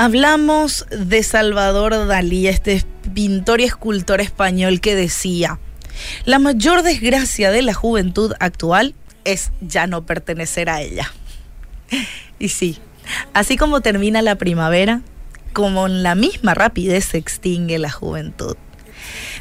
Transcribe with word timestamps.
Hablamos 0.00 0.86
de 0.96 1.24
Salvador 1.24 2.06
Dalí, 2.06 2.46
este 2.46 2.84
pintor 3.14 3.60
y 3.60 3.64
escultor 3.64 4.20
español 4.20 4.80
que 4.80 4.94
decía, 4.94 5.58
la 6.24 6.38
mayor 6.38 6.84
desgracia 6.84 7.50
de 7.50 7.62
la 7.62 7.74
juventud 7.74 8.32
actual 8.38 8.94
es 9.24 9.50
ya 9.60 9.88
no 9.88 10.06
pertenecer 10.06 10.70
a 10.70 10.82
ella. 10.82 11.12
Y 12.38 12.50
sí, 12.50 12.78
así 13.34 13.56
como 13.56 13.80
termina 13.80 14.22
la 14.22 14.36
primavera, 14.36 15.00
como 15.52 15.88
en 15.88 16.04
la 16.04 16.14
misma 16.14 16.54
rapidez 16.54 17.06
se 17.06 17.18
extingue 17.18 17.80
la 17.80 17.90
juventud. 17.90 18.56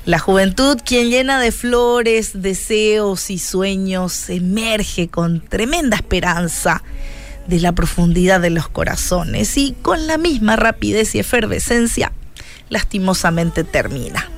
La 0.05 0.17
juventud, 0.17 0.79
quien 0.83 1.11
llena 1.11 1.39
de 1.39 1.51
flores, 1.51 2.31
deseos 2.33 3.29
y 3.29 3.37
sueños, 3.37 4.27
emerge 4.31 5.07
con 5.07 5.39
tremenda 5.39 5.97
esperanza 5.97 6.81
de 7.47 7.59
la 7.59 7.71
profundidad 7.71 8.41
de 8.41 8.49
los 8.49 8.67
corazones 8.67 9.57
y 9.57 9.75
con 9.81 10.07
la 10.07 10.17
misma 10.17 10.55
rapidez 10.55 11.15
y 11.15 11.19
efervescencia, 11.19 12.11
lastimosamente 12.69 13.63
termina. 13.63 14.29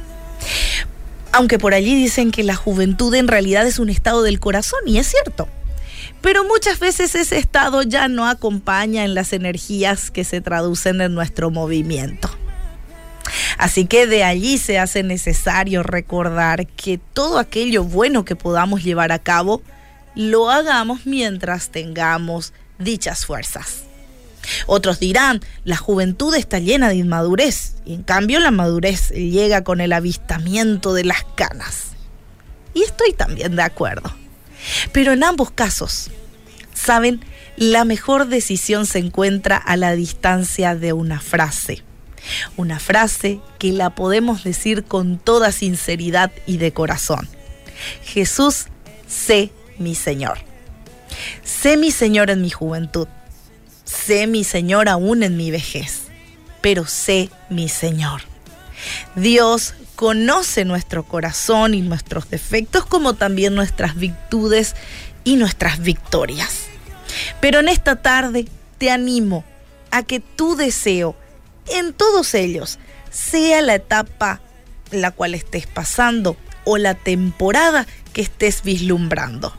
Aunque 1.32 1.60
por 1.60 1.74
allí 1.74 1.96
dicen 1.96 2.32
que 2.32 2.44
la 2.44 2.56
juventud 2.56 3.14
en 3.14 3.28
realidad 3.28 3.68
es 3.68 3.80
un 3.80 3.90
estado 3.90 4.24
del 4.24 4.40
corazón, 4.40 4.80
y 4.86 4.98
es 4.98 5.08
cierto. 5.08 5.48
Pero 6.22 6.44
muchas 6.44 6.80
veces 6.80 7.16
ese 7.16 7.38
estado 7.38 7.82
ya 7.84 8.08
no 8.08 8.28
acompaña 8.28 9.06
en 9.06 9.14
las 9.14 9.32
energías 9.32 10.12
que 10.12 10.24
se 10.24 10.42
traducen 10.42 11.02
en 11.02 11.14
nuestro 11.14 11.50
movimiento. 11.50 12.30
Así 13.58 13.86
que 13.86 14.08
de 14.08 14.24
allí 14.24 14.58
se 14.58 14.80
hace 14.80 15.04
necesario 15.04 15.84
recordar 15.84 16.68
que 16.68 17.00
todo 17.14 17.38
aquello 17.38 17.84
bueno 17.84 18.26
que 18.26 18.36
podamos 18.36 18.84
llevar 18.84 19.12
a 19.12 19.20
cabo, 19.20 19.62
lo 20.16 20.50
hagamos 20.50 21.06
mientras 21.06 21.70
tengamos 21.70 22.54
dichas 22.80 23.26
fuerzas. 23.26 23.84
Otros 24.66 25.00
dirán, 25.00 25.42
la 25.64 25.78
juventud 25.78 26.34
está 26.34 26.60
llena 26.60 26.90
de 26.90 26.96
inmadurez 26.96 27.76
y 27.86 27.94
en 27.94 28.04
cambio 28.04 28.40
la 28.40 28.52
madurez 28.52 29.10
llega 29.10 29.64
con 29.64 29.82
el 29.82 29.94
avistamiento 29.94 30.94
de 30.94 31.04
las 31.04 31.24
canas. 31.36 31.90
Y 32.74 32.84
estoy 32.84 33.14
también 33.14 33.56
de 33.56 33.64
acuerdo. 33.64 34.14
Pero 34.92 35.14
en 35.14 35.24
ambos 35.24 35.52
casos, 35.52 36.10
saben, 36.74 37.24
la 37.58 37.86
mejor 37.86 38.28
decisión 38.28 38.86
se 38.86 39.00
encuentra 39.00 39.58
a 39.58 39.78
la 39.78 39.94
distancia 39.94 40.76
de 40.76 40.94
una 40.94 41.20
frase. 41.20 41.84
Una 42.58 42.80
frase 42.80 43.40
que 43.58 43.72
la 43.72 43.96
podemos 43.96 44.44
decir 44.44 44.84
con 44.84 45.18
toda 45.20 45.52
sinceridad 45.52 46.32
y 46.46 46.58
de 46.58 46.74
corazón. 46.74 47.28
Jesús, 48.04 48.68
sé 49.08 49.52
mi 49.78 49.96
Señor. 49.96 50.49
Sé 51.50 51.76
mi 51.76 51.92
Señor 51.92 52.30
en 52.30 52.42
mi 52.42 52.52
juventud. 52.52 53.08
Sé 53.84 54.28
mi 54.28 54.46
Señor 54.46 54.88
aún 54.88 55.24
en 55.24 55.36
mi 55.36 55.52
vejez. 55.52 56.04
Pero 56.62 56.86
sé 56.86 57.32
mi 57.50 57.68
Señor. 57.68 58.22
Dios 59.16 59.74
conoce 59.96 60.64
nuestro 60.64 61.04
corazón 61.04 61.74
y 61.74 61.82
nuestros 61.82 62.30
defectos 62.30 62.86
como 62.86 63.16
también 63.16 63.56
nuestras 63.56 63.96
virtudes 63.96 64.76
y 65.26 65.36
nuestras 65.36 65.80
victorias. 65.80 66.68
Pero 67.42 67.60
en 67.60 67.68
esta 67.68 67.98
tarde 67.98 68.48
te 68.78 68.92
animo 68.92 69.44
a 69.92 70.04
que 70.04 70.22
tu 70.22 70.56
deseo 70.56 71.16
en 71.68 71.94
todos 71.94 72.36
ellos, 72.36 72.80
sea 73.10 73.62
la 73.62 73.76
etapa 73.76 74.40
la 74.92 75.12
cual 75.12 75.34
estés 75.34 75.68
pasando 75.68 76.38
o 76.64 76.78
la 76.78 76.94
temporada 76.94 77.86
que 78.14 78.22
estés 78.22 78.64
vislumbrando. 78.64 79.54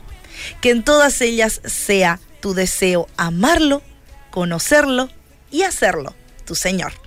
Que 0.61 0.71
en 0.71 0.83
todas 0.83 1.21
ellas 1.21 1.61
sea 1.65 2.19
tu 2.41 2.53
deseo 2.53 3.07
amarlo, 3.17 3.81
conocerlo 4.29 5.09
y 5.51 5.63
hacerlo 5.63 6.15
tu 6.45 6.55
Señor. 6.55 7.00